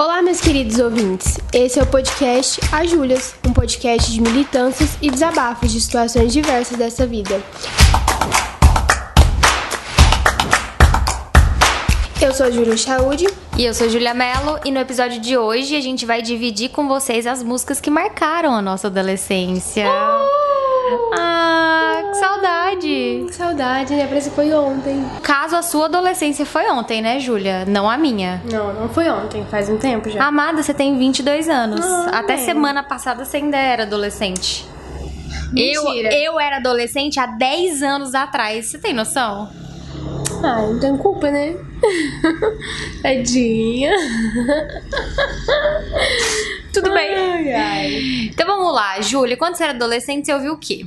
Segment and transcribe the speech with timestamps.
[0.00, 1.38] Olá, meus queridos ouvintes.
[1.52, 6.78] Esse é o podcast A Júlias, um podcast de militâncias e desabafos de situações diversas
[6.78, 7.38] dessa vida.
[12.18, 13.26] Eu sou a Júlia Chaude.
[13.58, 16.88] E eu sou Julia Mello e no episódio de hoje a gente vai dividir com
[16.88, 19.84] vocês as músicas que marcaram a nossa adolescência.
[19.86, 21.14] Oh!
[21.14, 21.29] Ah,
[22.80, 23.24] saudade!
[23.26, 24.06] Que saudade, né?
[24.06, 25.04] Parece que foi ontem.
[25.22, 27.64] Caso a sua adolescência foi ontem, né, Júlia?
[27.66, 28.42] Não a minha.
[28.50, 30.24] Não, não foi ontem, faz um tempo já.
[30.24, 31.84] Amada, você tem 22 anos.
[31.84, 32.38] Ah, Até é.
[32.38, 34.66] semana passada você ainda era adolescente.
[35.56, 36.14] Eu, Mentira.
[36.14, 38.66] eu era adolescente há 10 anos atrás.
[38.66, 39.50] Você tem noção?
[40.42, 41.56] Ah, não tem culpa, né?
[43.02, 43.92] Tadinha.
[46.72, 47.14] Tudo bem.
[47.14, 48.00] Ai, ai.
[48.32, 49.36] Então vamos lá, Júlia.
[49.36, 50.86] Quando você era adolescente, você ouviu o quê?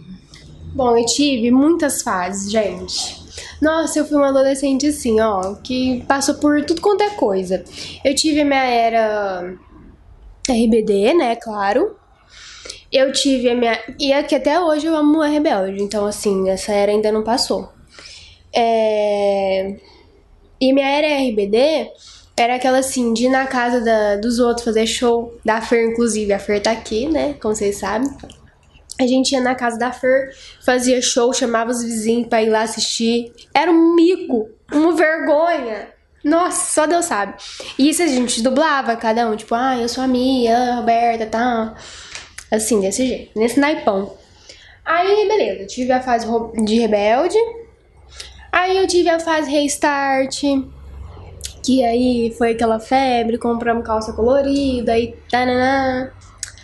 [0.73, 3.21] Bom, eu tive muitas fases, gente.
[3.61, 7.63] Nossa, eu fui uma adolescente assim, ó, que passou por tudo quanto é coisa.
[8.03, 9.53] Eu tive a minha era
[10.49, 11.95] RBD, né, claro.
[12.91, 13.79] Eu tive a minha.
[13.99, 17.23] E é que até hoje eu amo a Rebelde, então, assim, essa era ainda não
[17.23, 17.69] passou.
[18.55, 19.75] É...
[20.61, 21.89] E minha era RBD
[22.37, 26.33] era aquela assim, de ir na casa da- dos outros fazer show, da Fer, inclusive.
[26.33, 28.09] A Fer tá aqui, né, como vocês sabem.
[28.99, 32.61] A gente ia na casa da Fer, fazia show, chamava os vizinhos pra ir lá
[32.61, 33.33] assistir.
[33.53, 35.87] Era um mico, uma vergonha.
[36.23, 37.33] Nossa, só Deus sabe.
[37.77, 41.25] E isso a gente dublava, cada um, tipo, ah, eu sou a Mia, a Roberta,
[41.25, 41.75] tá.
[42.49, 44.15] Assim, desse jeito, nesse naipão.
[44.85, 46.27] Aí, beleza, tive a fase
[46.63, 47.37] de rebelde.
[48.51, 50.43] Aí eu tive a fase restart.
[51.65, 56.11] Que aí foi aquela febre, compramos calça colorida e tananã.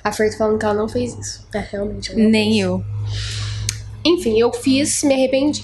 [0.10, 1.48] A Fer tá falando que ela não fez isso.
[1.54, 2.14] É, realmente.
[2.16, 2.84] não Nem eu.
[4.04, 5.64] enfim, eu fiz, me arrependi.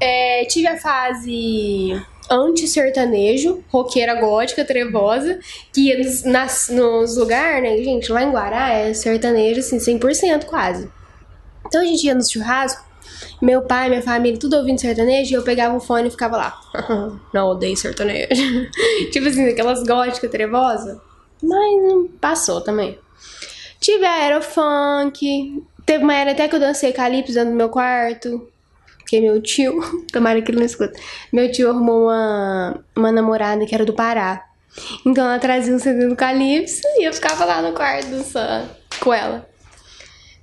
[0.00, 5.38] É, tive a fase anti-sertanejo, roqueira gótica, trevosa,
[5.72, 10.44] que ia nos, nas- nos lugares, né, gente, lá em Guará é sertanejo, assim, 100%
[10.46, 10.88] quase.
[11.66, 12.84] Então a gente ia no churrasco,
[13.40, 16.60] meu pai, minha família, tudo ouvindo sertanejo, e eu pegava o fone e ficava lá.
[17.32, 18.28] Não, odeio sertanejo.
[19.12, 20.98] tipo assim, aquelas góticas trevosas.
[21.42, 22.98] Mas hum, passou também.
[23.82, 25.60] Tive aerofunk.
[25.84, 28.48] Teve uma era até que eu dancei calypso dentro do meu quarto.
[28.98, 29.80] Porque meu tio,
[30.12, 30.98] tomara que ele não escuta.
[31.32, 34.46] Meu tio arrumou uma, uma namorada que era do Pará.
[35.04, 38.70] Então ela trazia um CD do calypso e eu ficava lá no quarto dançando
[39.00, 39.46] com ela.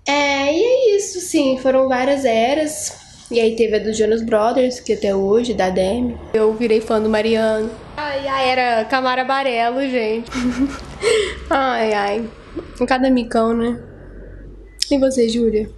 [0.05, 1.57] É, e é isso, sim.
[1.61, 2.93] Foram várias eras.
[3.31, 6.17] E aí teve a do Jonas Brothers, que até hoje, da Demi.
[6.33, 7.71] Eu virei fã do Mariano.
[7.95, 10.29] Ai, ai, era Camara Barelo, gente.
[11.49, 12.29] ai, ai.
[12.87, 13.81] Cada micão, né?
[14.91, 15.69] E você, Júlia?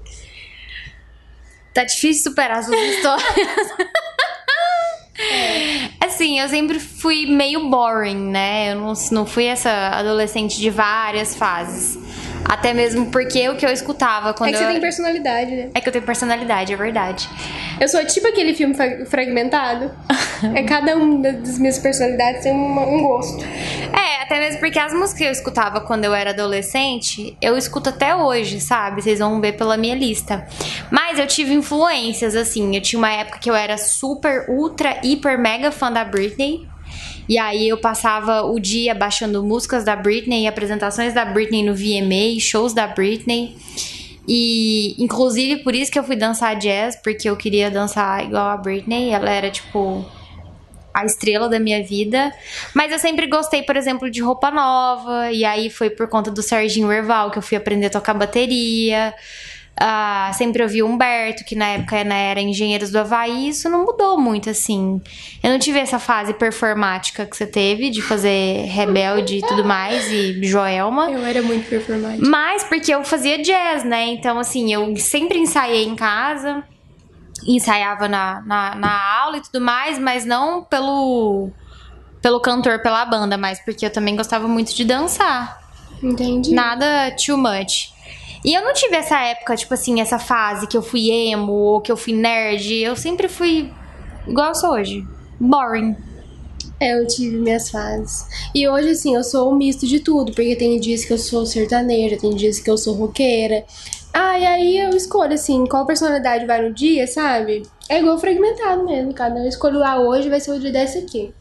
[1.73, 3.27] Tá difícil superar as suas histórias.
[5.99, 8.71] Assim, eu sempre fui meio boring, né?
[8.71, 11.97] Eu não, não fui essa adolescente de várias fases.
[12.47, 14.65] Até mesmo porque o que eu escutava quando é que eu.
[14.67, 15.69] você tem personalidade, né?
[15.73, 17.29] É que eu tenho personalidade, é verdade.
[17.79, 19.91] Eu sou tipo aquele filme fra- fragmentado.
[20.53, 23.43] é cada um da- das minhas personalidades tem uma- um gosto.
[23.43, 27.89] É, até mesmo porque as músicas que eu escutava quando eu era adolescente, eu escuto
[27.89, 29.01] até hoje, sabe?
[29.01, 30.45] Vocês vão ver pela minha lista.
[30.89, 32.75] Mas eu tive influências, assim.
[32.75, 36.67] Eu tinha uma época que eu era super, ultra, hiper, mega fã da Britney.
[37.31, 42.37] E aí eu passava o dia baixando músicas da Britney, apresentações da Britney no VMA,
[42.41, 43.55] shows da Britney.
[44.27, 48.57] E inclusive por isso que eu fui dançar jazz, porque eu queria dançar igual a
[48.57, 49.11] Britney.
[49.11, 50.05] Ela era tipo
[50.93, 52.33] a estrela da minha vida.
[52.75, 55.31] Mas eu sempre gostei, por exemplo, de roupa nova.
[55.31, 59.13] E aí foi por conta do Serginho Erval que eu fui aprender a tocar bateria.
[59.83, 63.49] Ah, sempre ouvi o Humberto, que na época né, era Engenheiros do Havaí.
[63.49, 65.01] Isso não mudou muito, assim.
[65.41, 70.11] Eu não tive essa fase performática que você teve, de fazer rebelde e tudo mais,
[70.11, 71.09] e Joelma.
[71.09, 72.23] Eu era muito performática.
[72.29, 74.05] Mas porque eu fazia jazz, né?
[74.05, 76.63] Então, assim, eu sempre ensaiei em casa,
[77.47, 81.49] ensaiava na, na, na aula e tudo mais, mas não pelo,
[82.21, 85.59] pelo cantor, pela banda, mas porque eu também gostava muito de dançar.
[86.03, 86.53] Entendi.
[86.53, 87.91] Nada too much.
[88.43, 91.81] E eu não tive essa época, tipo assim, essa fase que eu fui emo ou
[91.81, 92.73] que eu fui nerd.
[92.81, 93.71] Eu sempre fui
[94.27, 95.05] igual eu sou hoje.
[95.39, 95.95] Boring.
[96.79, 98.25] É, eu tive minhas fases.
[98.55, 101.45] E hoje, assim, eu sou um misto de tudo, porque tem dias que eu sou
[101.45, 103.63] sertaneja, tem dias que eu sou roqueira.
[104.11, 107.61] Ah, e aí eu escolho, assim, qual personalidade vai no dia, sabe?
[107.87, 111.31] É igual fragmentado mesmo, cada um escolho lá hoje, vai ser o dia desse aqui.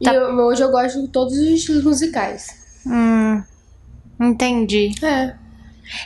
[0.00, 0.14] E Tá.
[0.14, 2.46] eu- hoje eu gosto de todos os estilos musicais.
[2.86, 3.42] Hum.
[4.20, 4.92] Entendi.
[5.04, 5.34] É.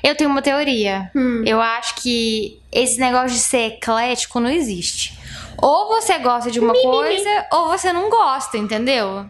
[0.02, 1.10] Eu tenho uma teoria.
[1.14, 1.42] Hum.
[1.46, 5.18] Eu acho que esse negócio de ser eclético não existe.
[5.58, 9.26] Ou você gosta de uma coisa, ou você não gosta, entendeu?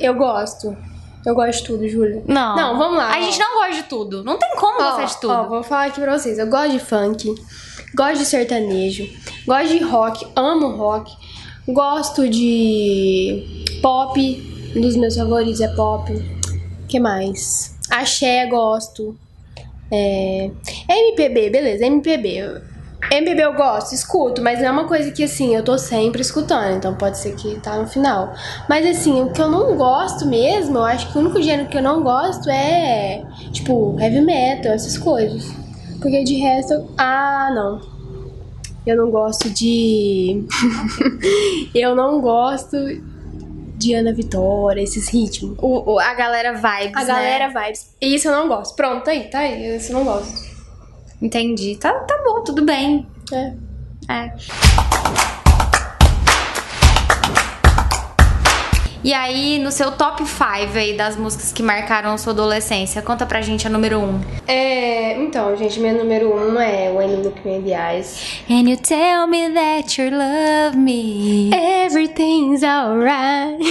[0.00, 0.76] Eu gosto.
[1.26, 2.22] Eu gosto de tudo, Júlia.
[2.26, 2.56] Não.
[2.56, 3.14] Não, vamos lá.
[3.14, 3.22] A ó.
[3.22, 4.24] gente não gosta de tudo.
[4.24, 5.32] Não tem como Ó, gostar de tudo.
[5.32, 6.38] Ó, vou falar aqui pra vocês.
[6.38, 7.34] Eu gosto de funk,
[7.94, 9.08] gosto de sertanejo,
[9.46, 11.10] gosto de rock, amo rock,
[11.68, 14.20] gosto de pop.
[14.76, 16.12] Um dos meus favoritos é pop.
[16.88, 17.74] que mais?
[17.90, 19.16] Axé, gosto.
[19.90, 20.50] É...
[20.88, 22.62] MPB, beleza, MPB.
[23.10, 26.76] MPB eu gosto, escuto, mas não é uma coisa que assim, eu tô sempre escutando,
[26.76, 28.32] então pode ser que tá no final.
[28.68, 31.76] Mas assim, o que eu não gosto mesmo, eu acho que o único gênero que
[31.76, 33.22] eu não gosto é,
[33.52, 35.52] tipo, heavy metal, essas coisas.
[36.00, 37.80] Porque de resto, ah, não.
[38.86, 40.44] Eu não gosto de.
[41.74, 42.76] eu não gosto
[43.84, 45.56] de Ana Vitória, esses ritmos.
[45.60, 47.06] O, o- a galera vibes, A né?
[47.06, 47.94] galera vibes.
[48.00, 48.74] Isso eu não gosto.
[48.74, 49.76] Pronto, tá aí, tá aí.
[49.76, 50.54] Isso eu não gosto.
[51.22, 51.76] Entendi.
[51.76, 53.06] Tá, tá bom, tudo bem.
[53.32, 53.52] É.
[54.12, 55.43] É.
[59.04, 60.46] E aí, no seu top 5
[60.78, 64.02] aí das músicas que marcaram sua adolescência, conta pra gente a número 1.
[64.02, 64.20] Um.
[64.48, 68.40] É, então, gente, minha número um é When You Look Me in the Eyes.
[68.48, 73.62] And you tell me that you love me Everything's alright.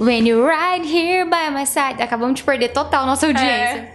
[0.00, 2.02] when you're right here by my side.
[2.02, 3.92] Acabamos de perder total nossa audiência.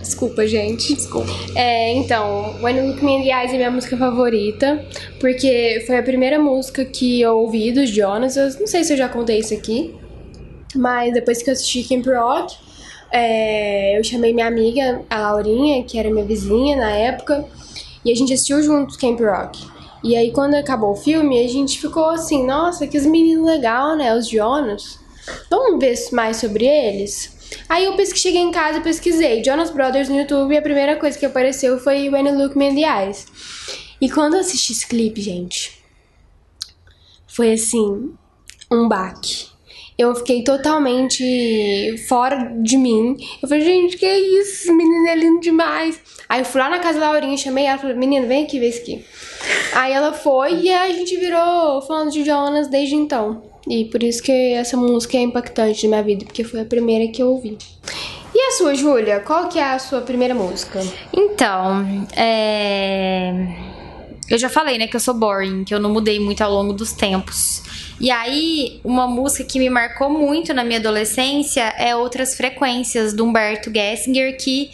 [0.00, 0.94] Desculpa, gente.
[0.94, 1.30] Desculpa.
[1.54, 4.84] É, então, When You Look Me in the Eyes é minha música favorita,
[5.20, 8.36] porque foi a primeira música que eu ouvi dos Jonas.
[8.36, 9.94] Eu não sei se eu já contei isso aqui,
[10.74, 12.56] mas depois que eu assisti Camp Rock,
[13.10, 17.44] é, eu chamei minha amiga, a Laurinha, que era minha vizinha na época,
[18.04, 19.66] e a gente assistiu juntos Camp Rock.
[20.02, 23.96] E aí, quando acabou o filme, a gente ficou assim, nossa, que os meninos legal,
[23.96, 24.14] né?
[24.14, 25.00] Os Jonas.
[25.50, 27.36] Vamos ver mais sobre eles?
[27.68, 30.96] Aí eu pesquisei, cheguei em casa e pesquisei Jonas Brothers no YouTube e a primeira
[30.96, 33.26] coisa que apareceu foi When You Look Me in the Eyes.
[34.00, 35.82] E quando eu assisti esse clipe, gente,
[37.26, 38.12] foi assim,
[38.70, 39.48] um baque.
[39.98, 43.16] Eu fiquei totalmente fora de mim.
[43.42, 44.62] Eu falei, gente, que isso?
[44.62, 46.00] Esse menino é lindo demais.
[46.28, 48.68] Aí eu fui lá na casa da Laurinha, chamei ela falei, menina, vem aqui ver
[48.68, 49.04] isso aqui.
[49.72, 53.42] Aí ela foi e a gente virou falando de Jonas desde então.
[53.68, 57.10] E por isso que essa música é impactante na minha vida, porque foi a primeira
[57.10, 57.58] que eu ouvi.
[58.34, 59.20] E a sua, Júlia?
[59.20, 60.80] Qual que é a sua primeira música?
[61.12, 61.84] Então,
[62.16, 63.32] é...
[64.28, 66.72] eu já falei, né, que eu sou boring, que eu não mudei muito ao longo
[66.72, 67.62] dos tempos.
[68.00, 73.24] E aí, uma música que me marcou muito na minha adolescência é Outras Frequências, do
[73.24, 74.70] Humberto Gessinger, que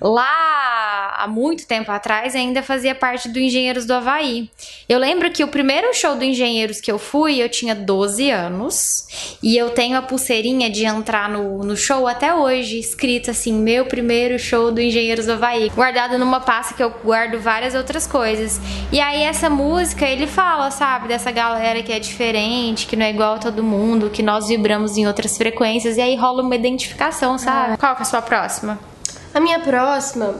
[0.00, 4.50] lá há muito tempo atrás ainda fazia parte do Engenheiros do Havaí.
[4.88, 9.38] Eu lembro que o primeiro show do Engenheiros que eu fui, eu tinha 12 anos,
[9.42, 13.84] e eu tenho a pulseirinha de entrar no, no show até hoje, escrito assim, meu
[13.84, 18.60] primeiro show do Engenheiros do Havaí, guardado numa pasta que eu guardo várias outras coisas.
[18.90, 23.10] E aí essa música, ele fala, sabe, dessa galera que é diferente, que não é
[23.10, 27.38] igual a todo mundo, que nós vibramos em outras frequências, e aí rola uma identificação,
[27.38, 27.76] sabe?
[27.76, 28.89] Qual que é a sua próxima?
[29.32, 30.34] A minha próxima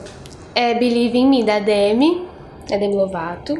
[0.53, 2.27] é Believe in Me, da Demi.
[2.69, 3.55] É Demi Lovato.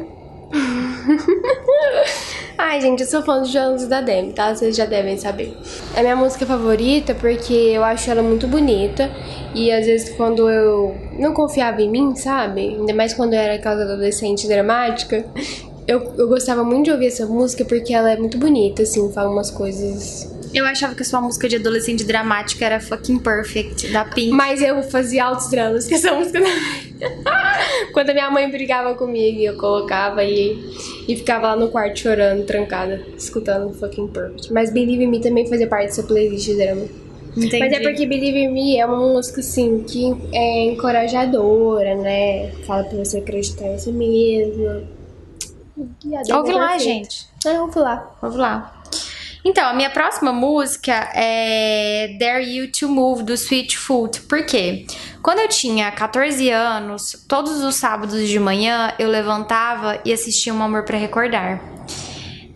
[2.57, 4.53] Ai, gente, eu sou fã dos Jonas da Demi, tá?
[4.53, 5.57] Vocês já devem saber.
[5.95, 9.09] É minha música favorita porque eu acho ela muito bonita.
[9.55, 12.75] E às vezes quando eu não confiava em mim, sabe?
[12.75, 15.25] Ainda mais quando eu era aquela adolescente dramática.
[15.87, 19.29] Eu, eu gostava muito de ouvir essa música porque ela é muito bonita, assim, fala
[19.29, 24.03] umas coisas Eu achava que a sua música de adolescente dramática era Fucking Perfect, da
[24.05, 24.31] Pink.
[24.31, 26.39] Mas eu fazia altos dramas com essa música.
[27.93, 30.59] Quando a minha mãe brigava comigo, eu colocava e,
[31.07, 34.51] e ficava lá no quarto chorando, trancada, escutando fucking Perfect.
[34.51, 36.85] Mas Believe in Me também fazia parte dessa playlist de drama.
[37.35, 37.59] Entendi.
[37.59, 42.51] Mas é porque Believe in Me é uma música, assim, que é encorajadora, né?
[42.65, 44.83] Fala pra você acreditar em si mesma.
[45.77, 47.27] Demi Ouve é lá, gente.
[47.45, 48.15] É, ouve lá.
[48.21, 48.80] Vamos lá.
[49.43, 54.21] Então, a minha próxima música é Dare You to Move, do Sweet Foot.
[54.21, 54.85] Por quê?
[55.21, 60.61] Quando eu tinha 14 anos, todos os sábados de manhã eu levantava e assistia Um
[60.61, 61.59] Amor pra Recordar.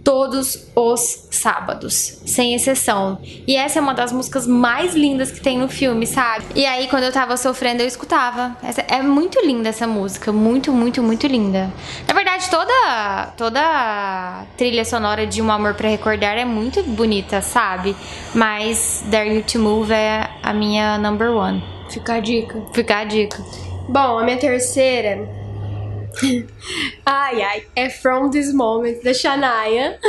[0.06, 3.18] Todos os sábados, sem exceção.
[3.48, 6.46] E essa é uma das músicas mais lindas que tem no filme, sabe?
[6.54, 8.56] E aí, quando eu tava sofrendo, eu escutava.
[8.62, 10.32] Essa- é muito linda essa música.
[10.32, 11.74] Muito, muito, muito linda.
[12.08, 17.96] Na verdade, toda, toda trilha sonora de Um Amor pra Recordar é muito bonita, sabe?
[18.36, 21.64] Mas Dare You to Move é a minha number one.
[21.90, 22.62] Fica a dica.
[22.74, 23.44] Fica a dica.
[23.90, 25.28] Bom, a minha terceira.
[27.05, 27.63] Ai, ai.
[27.75, 30.00] É From This Moment, da Shania.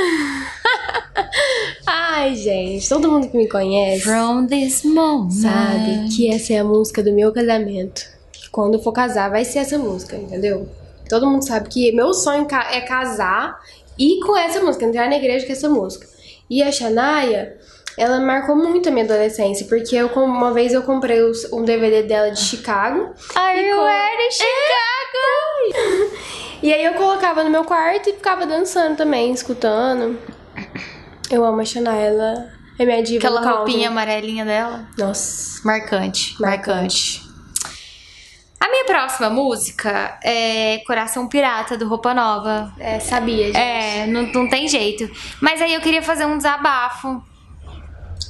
[1.86, 2.88] ai, gente.
[2.88, 5.32] Todo mundo que me conhece From this moment.
[5.32, 8.02] sabe que essa é a música do meu casamento.
[8.32, 10.68] Que quando eu for casar, vai ser essa música, entendeu?
[11.08, 13.58] Todo mundo sabe que meu sonho é casar
[13.98, 16.06] e com essa música, entrar na igreja com essa música.
[16.50, 17.56] E a Shania,
[17.96, 21.20] ela marcou muito a minha adolescência, porque eu, uma vez eu comprei
[21.52, 23.14] um DVD dela de Chicago.
[23.34, 24.95] Are you com- ready, Chicago?
[26.62, 30.18] E aí eu colocava no meu quarto e ficava dançando também, escutando.
[31.30, 33.56] Eu amo a Shania, ela é minha diva Aquela country.
[33.58, 34.86] roupinha amarelinha dela.
[34.96, 35.60] Nossa.
[35.66, 37.20] Marcante, marcante.
[37.20, 37.26] Marcante.
[38.58, 42.72] A minha próxima música é Coração Pirata, do Roupa Nova.
[42.78, 43.56] É, sabia, gente.
[43.56, 45.08] É, não, não tem jeito.
[45.40, 47.22] Mas aí eu queria fazer um desabafo.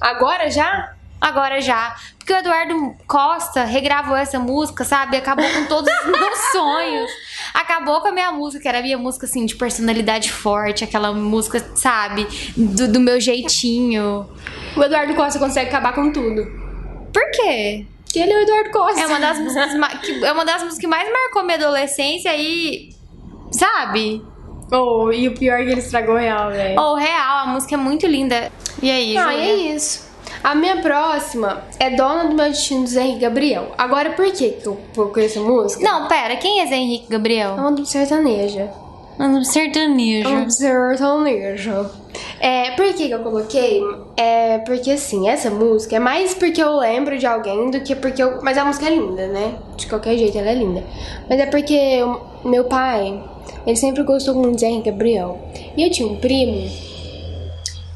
[0.00, 0.96] Agora já?
[1.21, 1.97] Agora já.
[2.19, 5.17] Porque o Eduardo Costa regravou essa música, sabe?
[5.17, 7.11] Acabou com todos os meus sonhos.
[7.55, 10.85] Acabou com a minha música, que era a minha música, assim, de personalidade forte.
[10.85, 12.27] Aquela música, sabe?
[12.57, 14.29] Do, do meu jeitinho.
[14.77, 16.45] O Eduardo Costa consegue acabar com tudo.
[17.13, 17.87] Por quê?
[18.05, 19.01] Porque ele é o Eduardo Costa.
[19.01, 22.91] É uma das músicas, que, é uma das músicas que mais marcou minha adolescência e.
[23.51, 24.23] Sabe?
[24.71, 26.81] Oh, e o pior é que ele estragou real, velho.
[26.81, 28.51] Ou real, a música é muito linda.
[28.83, 30.06] E aí, Ah, e é isso.
[30.47, 33.73] A minha próxima é Dona do Meu Destino, do Zé Henrique Gabriel.
[33.76, 35.83] Agora, por que que eu coloquei essa música?
[35.83, 37.55] Não, pera, quem é Zé Henrique É Gabriel?
[37.55, 38.71] uma do sertaneja.
[39.19, 40.29] Um sertanejo.
[40.29, 41.91] É um sertanejo.
[42.38, 43.83] É, por que que eu coloquei?
[44.17, 48.23] É porque, assim, essa música é mais porque eu lembro de alguém do que porque
[48.23, 48.41] eu...
[48.41, 49.59] Mas a música é linda, né?
[49.76, 50.85] De qualquer jeito, ela é linda.
[51.29, 52.00] Mas é porque
[52.45, 53.21] o meu pai,
[53.67, 55.41] ele sempre gostou muito de Zé Henrique Gabriel.
[55.76, 56.71] E eu tinha um primo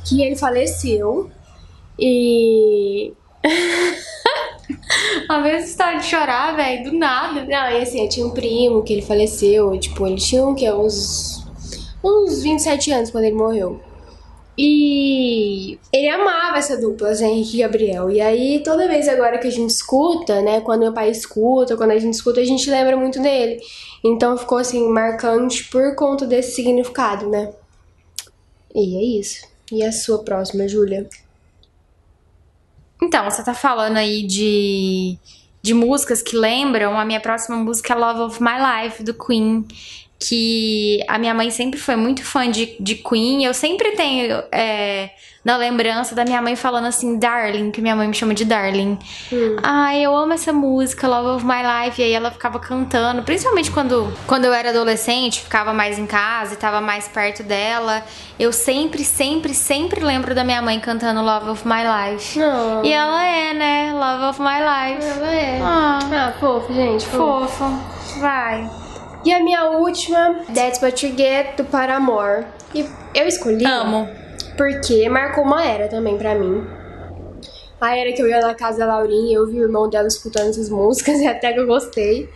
[0.05, 1.31] que ele faleceu
[2.01, 3.13] e...
[5.29, 7.45] A vez está de chorar, velho, do nada.
[7.45, 10.71] Não, e assim, eu tinha um primo que ele faleceu, tipo, ele tinha o quê?
[10.73, 11.45] Uns,
[12.03, 13.81] uns 27 anos quando ele morreu.
[14.59, 18.11] E ele amava essa dupla, Zé Henrique e Gabriel.
[18.11, 20.61] E aí, toda vez agora que a gente escuta, né?
[20.61, 23.59] Quando meu pai escuta, quando a gente escuta, a gente lembra muito dele.
[24.05, 27.53] Então ficou assim, marcante por conta desse significado, né?
[28.75, 29.47] E é isso.
[29.73, 31.09] E a sua próxima, Júlia?
[33.03, 35.19] Então, você tá falando aí de,
[35.63, 36.99] de músicas que lembram.
[36.99, 39.67] A minha próxima música é Love of My Life, do Queen.
[40.23, 43.43] Que a minha mãe sempre foi muito fã de, de Queen.
[43.43, 45.09] Eu sempre tenho é,
[45.43, 48.99] na lembrança da minha mãe falando assim, Darling, que minha mãe me chama de Darling.
[49.63, 52.01] Ai, eu amo essa música, Love of My Life.
[52.03, 56.53] E aí ela ficava cantando, principalmente quando, quando eu era adolescente, ficava mais em casa
[56.53, 58.05] e tava mais perto dela.
[58.39, 61.81] Eu sempre, sempre, sempre lembro da minha mãe cantando Love of My
[62.13, 62.39] Life.
[62.39, 62.85] Não.
[62.85, 63.93] E ela é, né?
[63.95, 65.09] Love of my life.
[65.19, 65.61] Ela é.
[65.63, 67.07] Ah, Ah, fofo, gente.
[67.07, 67.49] Fofo.
[67.49, 68.21] fofo.
[68.21, 68.69] Vai.
[69.25, 72.47] E a minha última, That's What You Get, do Paramore.
[72.75, 74.09] E eu escolhi Amo.
[74.57, 76.67] porque marcou uma era também pra mim.
[77.81, 80.51] A era que eu ia na casa da Laurinha, eu vi o irmão dela escutando
[80.51, 82.29] essas músicas e até que eu gostei.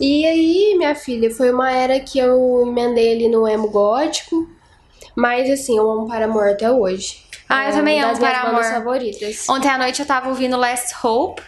[0.00, 4.48] E aí, minha filha, foi uma era que eu emendei ali no emo gótico.
[5.14, 7.22] Mas assim, eu amo Paramore até hoje.
[7.48, 8.64] Ah, eu É também uma amo Paramore.
[8.70, 9.48] favoritas.
[9.48, 11.40] Ontem à noite eu tava ouvindo Last Hope.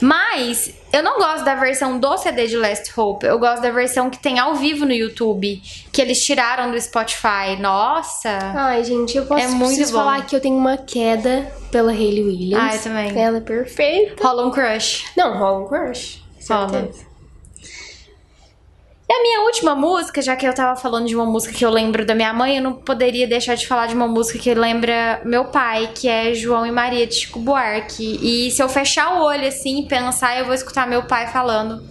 [0.00, 3.26] Mas eu não gosto da versão do CD de Last Hope.
[3.26, 5.60] Eu gosto da versão que tem ao vivo no YouTube.
[5.92, 7.56] Que eles tiraram do Spotify.
[7.58, 8.30] Nossa!
[8.54, 9.92] Ai, gente, eu posso É muito bom.
[9.92, 12.64] falar que eu tenho uma queda pela Hayley Williams.
[12.64, 13.18] Ah, eu também.
[13.20, 14.22] Ela é perfeita.
[14.26, 15.04] Rola um crush.
[15.16, 16.22] Não, rola um crush.
[16.48, 16.88] Rola.
[19.12, 21.68] E a minha última música, já que eu tava falando de uma música que eu
[21.68, 25.20] lembro da minha mãe, eu não poderia deixar de falar de uma música que lembra
[25.22, 28.18] meu pai, que é João e Maria de Chico Buarque.
[28.22, 31.84] E se eu fechar o olho assim e pensar, eu vou escutar meu pai falando.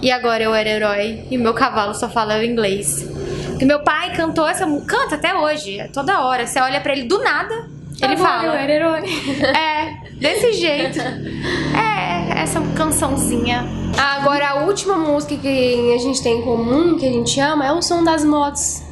[0.00, 3.04] E agora eu era herói e meu cavalo só falava inglês.
[3.48, 6.46] Porque meu pai cantou essa música, canta até hoje, é toda hora.
[6.46, 7.54] Você olha pra ele do nada,
[8.00, 8.44] ele Agora fala.
[8.44, 9.02] Eu era herói.
[9.42, 10.98] É, desse jeito.
[11.00, 13.64] É, essa cançãozinha.
[13.96, 17.72] Agora, a última música que a gente tem em comum, que a gente ama, é
[17.72, 18.82] o som das motos.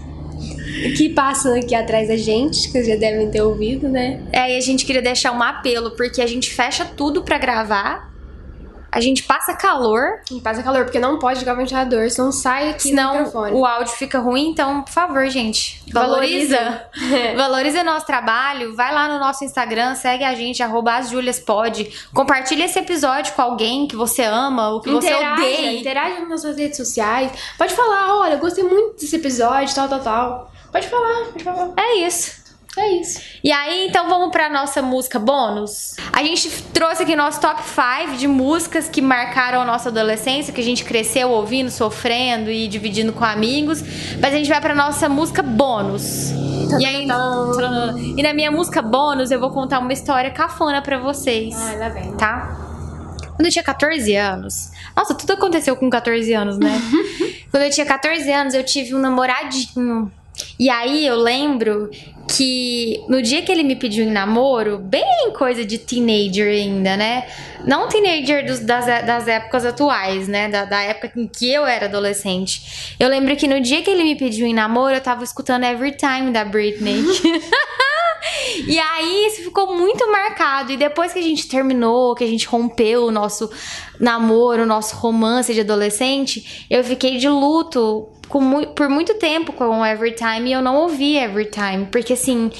[0.96, 4.20] Que passam aqui atrás da gente, que vocês já devem ter ouvido, né?
[4.32, 8.12] É, e a gente queria deixar um apelo, porque a gente fecha tudo pra gravar,
[8.96, 12.70] a gente passa calor, E passa calor, porque não pode ligar o ventilador, senão sai
[12.70, 13.52] aqui senão microfone.
[13.52, 14.48] o áudio fica ruim.
[14.48, 16.56] Então, por favor, gente, valoriza.
[16.96, 17.36] Valoriza.
[17.36, 18.74] Valoriza nosso trabalho.
[18.74, 21.90] Vai lá no nosso Instagram, segue a gente, arroba asjuliaspod.
[22.14, 25.80] Compartilha esse episódio com alguém que você ama ou que você Interaja, odeia.
[25.80, 27.32] interaja nas suas redes sociais.
[27.58, 30.52] Pode falar, olha, eu gostei muito desse episódio, tal, tal, tal.
[30.72, 31.70] Pode falar, pode falar.
[31.76, 32.45] É isso.
[32.78, 33.20] É isso.
[33.42, 35.94] E aí, então vamos pra nossa música bônus.
[36.12, 40.60] A gente trouxe aqui nosso top 5 de músicas que marcaram a nossa adolescência, que
[40.60, 43.82] a gente cresceu ouvindo, sofrendo e dividindo com amigos.
[44.20, 46.30] Mas a gente vai pra nossa música bônus.
[46.78, 47.06] E aí,
[48.16, 51.88] e na minha música bônus, eu vou contar uma história cafona pra vocês, Ai, lá
[51.88, 52.12] vem.
[52.16, 52.56] tá?
[53.36, 54.70] Quando eu tinha 14 anos.
[54.96, 56.80] Nossa, tudo aconteceu com 14 anos, né?
[57.50, 60.10] Quando eu tinha 14 anos, eu tive um namoradinho.
[60.58, 61.90] E aí eu lembro
[62.28, 67.26] que no dia que ele me pediu em namoro, bem coisa de teenager ainda, né?
[67.64, 70.48] Não teenager dos, das, das épocas atuais, né?
[70.48, 72.94] Da, da época em que eu era adolescente.
[72.98, 75.92] Eu lembro que no dia que ele me pediu em namoro, eu tava escutando Every
[75.92, 77.02] Time da Britney.
[78.66, 80.72] E aí isso ficou muito marcado.
[80.72, 83.50] E depois que a gente terminou, que a gente rompeu o nosso
[84.00, 89.84] namoro, o nosso romance de adolescente, eu fiquei de luto com, por muito tempo com
[89.84, 91.86] Everytime e eu não ouvi Everytime.
[91.90, 92.50] Porque assim,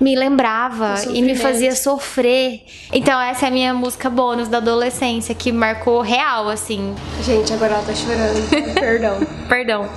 [0.00, 2.62] me lembrava e me fazia sofrer.
[2.92, 6.94] Então essa é a minha música bônus da adolescência, que marcou real, assim.
[7.22, 8.74] Gente, agora ela tá chorando.
[8.78, 9.18] Perdão.
[9.48, 9.88] Perdão.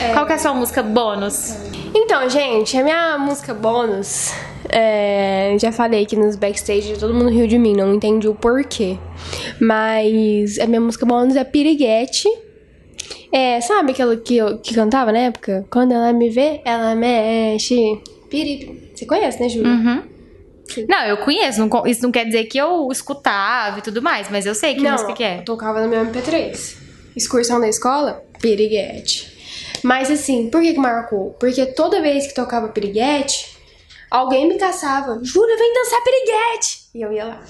[0.00, 0.12] É...
[0.12, 1.54] Qual que é a sua música bônus?
[1.94, 4.32] Então, gente, a minha música bônus,
[4.68, 8.98] é, já falei que nos backstage todo mundo riu de mim, não entendi o porquê.
[9.60, 12.28] Mas a minha música bônus é Piriguete.
[13.30, 15.66] É, sabe aquela que eu que cantava na época?
[15.70, 18.00] Quando ela me vê, ela mexe.
[18.30, 18.90] Piri.
[18.94, 19.70] Você conhece, né, Júlia?
[19.70, 20.02] Uhum.
[20.88, 21.64] Não, eu conheço.
[21.64, 24.82] Não, isso não quer dizer que eu escutava e tudo mais, mas eu sei que
[24.82, 25.40] não, música que é.
[25.42, 26.76] tocava no meu MP3.
[27.16, 29.38] Excursão da escola, Piriguete.
[29.82, 31.30] Mas assim, por que que marcou?
[31.38, 33.56] Porque toda vez que tocava Piriguete,
[34.10, 35.18] alguém me caçava.
[35.22, 36.88] Júlia, vem dançar Piriguete!
[36.94, 37.42] E eu ia lá.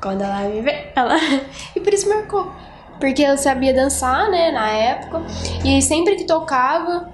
[0.00, 1.16] Quando ela me vê, ela...
[1.74, 2.52] e por isso marcou.
[2.98, 5.22] Porque eu sabia dançar, né, na época.
[5.64, 7.08] E sempre que tocava,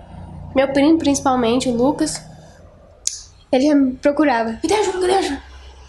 [0.55, 2.23] meu primo, principalmente, o Lucas,
[3.51, 4.59] ele já me procurava.
[4.63, 5.43] Me ajuda, me ajuda.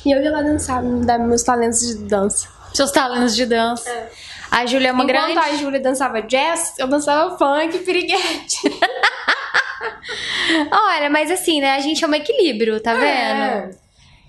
[0.06, 2.50] E eu ia lá dançar, dar meus talentos de dança.
[2.74, 3.90] Seus talentos de dança.
[3.90, 4.10] É.
[4.52, 5.40] A Júlia é uma Enquanto grande.
[5.40, 8.62] a Júlia dançava jazz, eu dançava funk piriguete.
[10.72, 11.76] Olha, mas assim, né?
[11.76, 13.62] A gente é um equilíbrio, tá é.
[13.62, 13.83] vendo?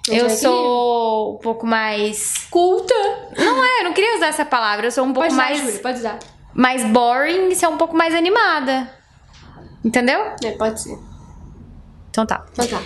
[0.08, 2.46] Eu sou um pouco mais.
[2.50, 2.94] Culta.
[3.38, 4.86] Não é, eu não queria usar essa palavra.
[4.86, 5.56] Eu sou um pouco pode mais.
[5.56, 6.18] Usar, Júlia, pode usar.
[6.52, 8.90] Mais boring e ser um pouco mais animada.
[9.82, 10.20] Entendeu?
[10.44, 10.98] É, pode ser.
[12.10, 12.44] Então tá.
[12.52, 12.82] Então tá.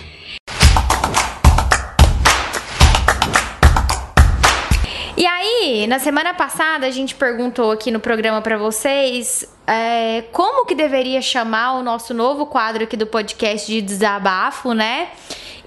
[5.17, 10.65] E aí, na semana passada, a gente perguntou aqui no programa para vocês é, como
[10.65, 15.09] que deveria chamar o nosso novo quadro aqui do podcast de desabafo, né?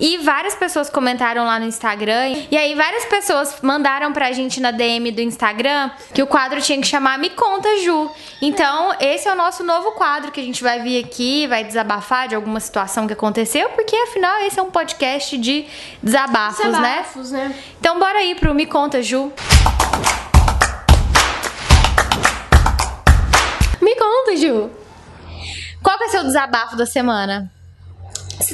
[0.02, 2.34] E várias pessoas comentaram lá no Instagram.
[2.50, 6.80] E aí, várias pessoas mandaram pra gente na DM do Instagram que o quadro tinha
[6.80, 8.10] que chamar Me Conta Ju.
[8.40, 12.26] Então, esse é o nosso novo quadro que a gente vai vir aqui, vai desabafar
[12.26, 15.66] de alguma situação que aconteceu, porque afinal esse é um podcast de
[16.02, 17.48] desabafos, desabafos né?
[17.50, 17.54] né?
[17.78, 19.32] Então, bora aí pro Me Conta Ju.
[23.80, 24.68] Me conta, Ju.
[25.80, 27.61] Qual que é o seu desabafo da semana?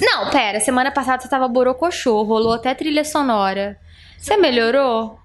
[0.00, 3.78] Não, pera, semana passada você tava borocochô, rolou até trilha sonora.
[4.18, 5.18] Você melhorou?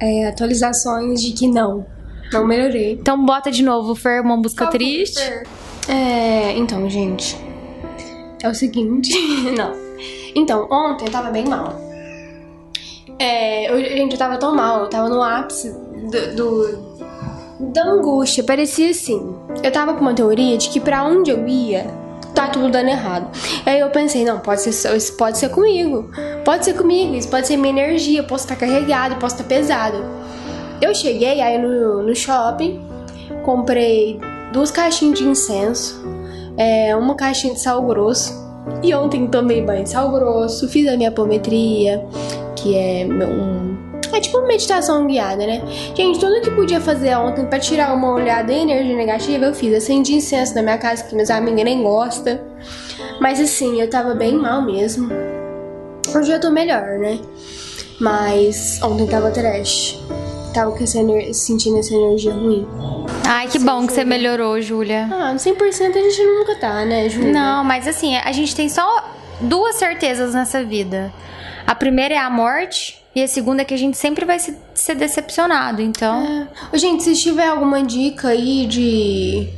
[0.00, 1.86] É, atualizações de que não.
[2.32, 2.92] Não melhorei.
[2.92, 5.20] Então bota de novo, Fer, uma música triste.
[5.20, 5.46] Fer.
[5.88, 7.36] É, então, gente.
[8.42, 9.12] É o seguinte.
[9.56, 9.72] não.
[10.34, 11.74] Então, ontem eu tava bem mal.
[13.18, 16.96] É, eu, gente, eu tava tão mal, eu tava no ápice do, do
[17.72, 18.44] da angústia.
[18.44, 19.34] Parecia assim.
[19.62, 21.86] Eu tava com uma teoria de que pra onde eu ia,
[22.50, 23.30] tudo dando errado.
[23.64, 26.10] Aí eu pensei, não, pode ser, isso pode ser comigo.
[26.44, 30.04] Pode ser comigo, isso pode ser minha energia, posso estar carregado, posso estar pesado.
[30.80, 32.80] Eu cheguei aí no, no shopping,
[33.44, 34.20] comprei
[34.52, 36.04] duas caixinhas de incenso,
[36.56, 38.44] é, uma caixinha de sal grosso.
[38.82, 42.04] E ontem tomei banho de sal grosso, fiz a minha apometria,
[42.56, 43.75] que é um
[44.16, 45.62] é tipo uma meditação guiada, né?
[45.94, 49.74] Gente, tudo que podia fazer ontem para tirar uma olhada em energia negativa, eu fiz.
[49.74, 52.40] Acendi incenso na minha casa, que meus amigos nem gostam.
[53.20, 55.10] Mas assim, eu tava bem mal mesmo.
[56.14, 57.18] Hoje eu tô melhor, né?
[58.00, 59.98] Mas ontem tava trash.
[60.54, 60.98] Tava com essa
[61.34, 62.66] sentindo essa energia ruim.
[63.26, 65.08] Ai, que bom que você melhorou, Júlia.
[65.12, 67.32] Ah, 100% a gente nunca tá, né, Júlia?
[67.32, 69.04] Não, mas assim, a gente tem só
[69.40, 71.12] duas certezas nessa vida.
[71.66, 74.54] A primeira é a morte e a segunda é que a gente sempre vai se,
[74.74, 76.50] ser decepcionado, então.
[76.70, 76.76] É.
[76.76, 79.48] Gente, se tiver alguma dica aí de.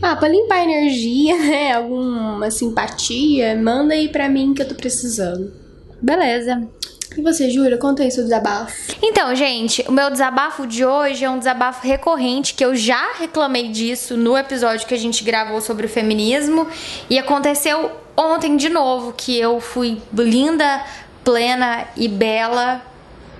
[0.00, 1.74] Ah, pra limpar a energia, né?
[1.74, 5.52] Alguma simpatia, manda aí pra mim que eu tô precisando.
[6.00, 6.66] Beleza.
[7.14, 8.96] E você, Júlia, conta aí seu desabafo.
[9.02, 13.68] Então, gente, o meu desabafo de hoje é um desabafo recorrente que eu já reclamei
[13.68, 16.66] disso no episódio que a gente gravou sobre o feminismo
[17.10, 20.82] e aconteceu ontem de novo que eu fui linda,
[21.22, 22.93] plena e bela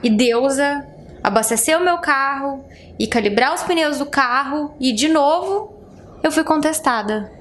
[0.04, 0.86] e deusa
[1.22, 2.62] abastecer o meu carro
[2.98, 5.74] e calibrar os pneus do carro e de novo
[6.22, 7.32] eu fui contestada.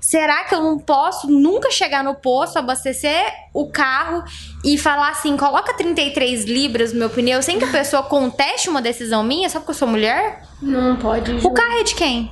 [0.00, 4.22] Será que eu não posso nunca chegar no posto, abastecer o carro
[4.64, 8.80] e falar assim, coloca 33 libras no meu pneu sem que a pessoa conteste uma
[8.80, 10.42] decisão minha só porque eu sou mulher?
[10.62, 11.40] Não pode.
[11.40, 11.48] Ju.
[11.48, 12.30] O carro é de quem?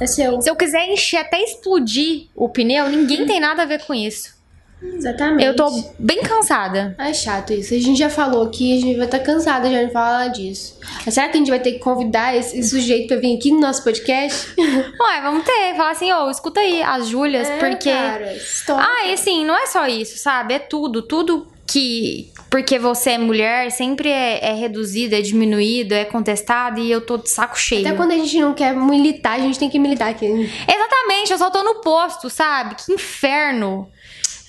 [0.00, 0.40] É seu.
[0.40, 4.39] Se eu quiser encher até explodir o pneu, ninguém tem nada a ver com isso.
[4.82, 5.44] Exatamente.
[5.44, 6.94] Eu tô bem cansada.
[6.98, 7.74] É chato isso.
[7.74, 10.78] A gente já falou aqui, a gente vai estar cansada já de falar disso.
[11.04, 13.52] Mas será que a gente vai ter que convidar esse, esse sujeito pra vir aqui
[13.52, 14.48] no nosso podcast?
[14.58, 15.74] Ué, vamos ter.
[15.76, 17.90] Falar assim, ô, escuta aí as Júlias, É, porque.
[17.90, 18.36] Cara.
[18.70, 20.54] Ah, e assim, não é só isso, sabe?
[20.54, 21.02] É tudo.
[21.02, 22.32] Tudo que.
[22.50, 27.16] Porque você é mulher, sempre é, é reduzido, é diminuído, é contestado e eu tô
[27.16, 27.86] de saco cheio.
[27.86, 30.26] Até quando a gente não quer militar, a gente tem que militar aqui.
[30.26, 32.74] Exatamente, eu só tô no posto, sabe?
[32.74, 33.88] Que inferno.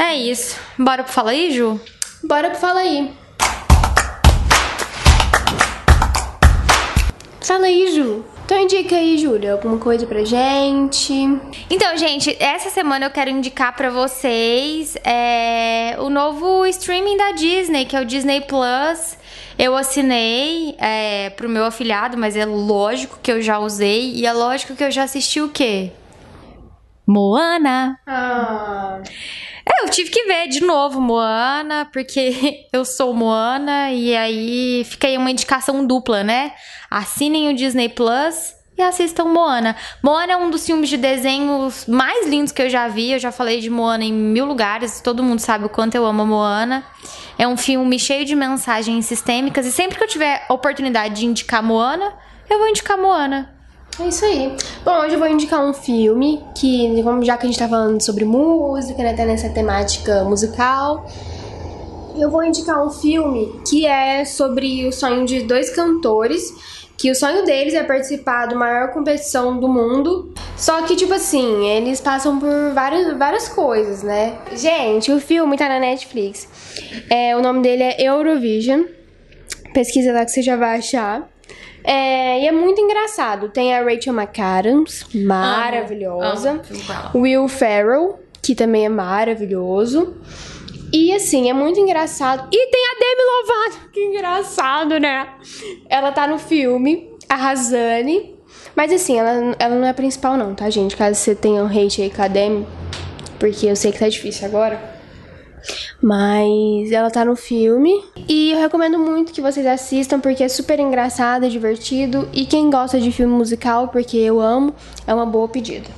[0.04, 0.60] É isso.
[0.80, 1.80] Bora pro Fala aí, Ju?
[2.24, 3.14] Bora pro Fala aí.
[7.40, 8.26] Fala aí, Ju.
[8.44, 11.14] Então indica aí, Júlia, alguma coisa pra gente.
[11.70, 17.86] Então, gente, essa semana eu quero indicar pra vocês é, o novo streaming da Disney,
[17.86, 19.16] que é o Disney Plus.
[19.56, 24.34] Eu assinei é, pro meu afilhado, mas é lógico que eu já usei e é
[24.34, 25.92] lógico que eu já assisti o quê?
[27.12, 28.00] Moana.
[28.08, 29.02] Ah.
[29.66, 35.08] É, eu tive que ver de novo Moana, porque eu sou Moana e aí fica
[35.08, 36.54] aí uma indicação dupla, né?
[36.90, 39.76] Assinem o Disney Plus e assistam Moana.
[40.02, 43.12] Moana é um dos filmes de desenhos mais lindos que eu já vi.
[43.12, 46.26] Eu já falei de Moana em mil lugares, todo mundo sabe o quanto eu amo
[46.26, 46.84] Moana.
[47.38, 51.62] É um filme cheio de mensagens sistêmicas e sempre que eu tiver oportunidade de indicar
[51.62, 52.14] Moana,
[52.50, 53.61] eu vou indicar Moana.
[54.00, 54.56] É isso aí.
[54.84, 58.26] Bom, hoje eu vou indicar um filme que, já que a gente tá falando sobre
[58.26, 61.06] música, né, tá nessa temática musical,
[62.18, 66.54] eu vou indicar um filme que é sobre o sonho de dois cantores,
[66.98, 70.32] que o sonho deles é participar da maior competição do mundo.
[70.56, 74.38] Só que, tipo assim, eles passam por várias, várias coisas, né?
[74.56, 76.48] Gente, o filme tá na Netflix.
[77.10, 78.84] É, o nome dele é Eurovision.
[79.74, 81.31] Pesquisa lá que você já vai achar.
[81.84, 83.50] É, e é muito engraçado.
[83.50, 86.52] Tem a Rachel McAdams, maravilhosa.
[86.52, 87.12] Amo ela.
[87.16, 90.16] Will Ferrell, que também é maravilhoso.
[90.94, 92.48] E assim, é muito engraçado.
[92.52, 95.30] E tem a Demi Lovato, que engraçado, né?
[95.90, 98.36] Ela tá no filme, a Razane.
[98.76, 100.96] Mas assim, ela, ela não é a principal não, tá, gente?
[100.96, 102.68] Caso você tenha um hate aí com a Demi,
[103.40, 105.01] porque eu sei que tá difícil agora.
[106.02, 107.92] Mas ela tá no filme.
[108.28, 112.30] E eu recomendo muito que vocês assistam, porque é super engraçado, é divertido.
[112.34, 114.74] E quem gosta de filme musical, porque eu amo,
[115.06, 115.90] é uma boa pedida.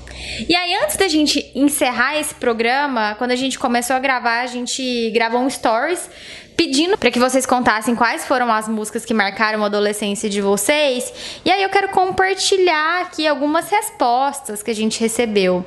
[0.48, 4.48] E aí, antes da gente encerrar esse programa, quando a gente começou a gravar, a
[4.48, 6.10] gente gravou um stories
[6.56, 11.14] pedindo para que vocês contassem quais foram as músicas que marcaram a adolescência de vocês.
[11.44, 15.66] E aí eu quero compartilhar aqui algumas respostas que a gente recebeu.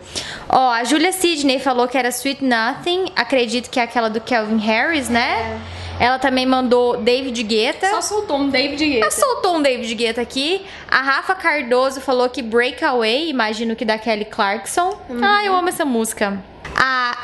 [0.49, 4.59] Ó, a Julia Sidney falou que era Sweet Nothing, acredito que é aquela do Calvin
[4.59, 5.61] Harris, né?
[5.99, 7.89] Ela também mandou David Guetta.
[7.89, 9.11] Só soltou um David Ela Guetta.
[9.11, 10.61] soltou um David Guetta aqui.
[10.91, 14.99] A Rafa Cardoso falou que Breakaway, imagino que da Kelly Clarkson.
[15.23, 16.39] Ah, eu amo essa música.
[16.77, 17.17] A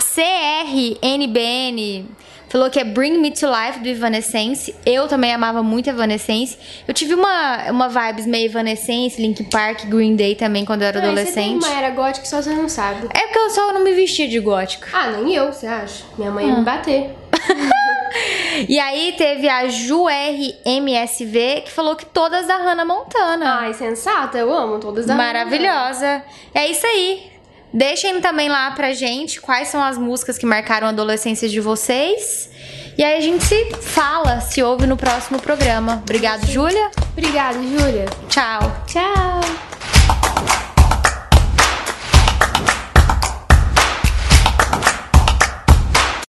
[0.94, 2.07] CRNBN
[2.53, 4.75] falou que é Bring Me to Life do Evanescence.
[4.85, 6.59] Eu também amava muito Evanescence.
[6.87, 11.01] Eu tive uma, uma vibes meio Evanescence, Linkin Park, Green Day também quando eu era
[11.01, 11.61] Não, e Você adolescente.
[11.62, 13.09] tem uma era gótica que só você não sabe.
[13.15, 14.87] É porque eu só não me vestia de gótica.
[14.93, 16.05] Ah, nem eu, você acha?
[16.19, 17.11] Minha mãe ia me bater.
[18.69, 23.61] E aí teve a Ju RMSV que falou que todas da Hannah Montana.
[23.61, 26.23] Ai, sensata, eu amo todas da Maravilhosa.
[26.55, 27.32] É isso aí.
[27.73, 32.51] Deixem também lá pra gente quais são as músicas que marcaram a adolescência de vocês.
[32.97, 36.03] E aí a gente se fala, se ouve no próximo programa.
[36.03, 36.91] Obrigado, Júlia.
[37.13, 38.07] Obrigada, Júlia.
[38.29, 38.61] Tchau.
[38.87, 39.72] Tchau.